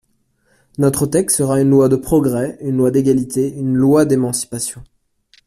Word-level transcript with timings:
Notre 0.79 1.05
texte 1.05 1.37
sera 1.37 1.61
une 1.61 1.69
loi 1.69 1.87
de 1.87 1.95
progrès, 1.95 2.57
une 2.61 2.77
loi 2.77 2.89
d’égalité, 2.89 3.53
une 3.55 3.75
loi 3.75 4.03
d’émancipation. 4.03 4.83